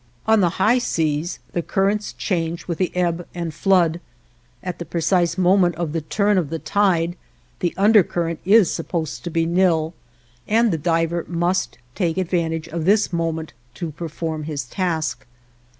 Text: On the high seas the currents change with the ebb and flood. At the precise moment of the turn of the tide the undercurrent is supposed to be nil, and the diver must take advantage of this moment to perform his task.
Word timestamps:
On 0.25 0.41
the 0.41 0.49
high 0.57 0.79
seas 0.79 1.37
the 1.53 1.61
currents 1.61 2.11
change 2.13 2.67
with 2.67 2.79
the 2.79 2.91
ebb 2.95 3.27
and 3.35 3.53
flood. 3.53 3.99
At 4.63 4.79
the 4.79 4.83
precise 4.85 5.37
moment 5.37 5.75
of 5.75 5.93
the 5.93 6.01
turn 6.01 6.39
of 6.39 6.49
the 6.49 6.57
tide 6.57 7.15
the 7.59 7.75
undercurrent 7.77 8.39
is 8.43 8.71
supposed 8.73 9.23
to 9.25 9.29
be 9.29 9.45
nil, 9.45 9.93
and 10.47 10.71
the 10.71 10.79
diver 10.79 11.23
must 11.27 11.77
take 11.93 12.17
advantage 12.17 12.67
of 12.67 12.85
this 12.85 13.13
moment 13.13 13.53
to 13.75 13.91
perform 13.91 14.45
his 14.45 14.63
task. 14.63 15.27